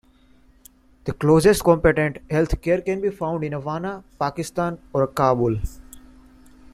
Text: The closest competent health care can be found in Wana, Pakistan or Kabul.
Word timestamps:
The 1.03 1.13
closest 1.13 1.63
competent 1.63 2.17
health 2.31 2.59
care 2.63 2.81
can 2.81 3.01
be 3.01 3.11
found 3.11 3.43
in 3.43 3.51
Wana, 3.51 4.03
Pakistan 4.17 4.79
or 4.93 5.05
Kabul. 5.05 5.59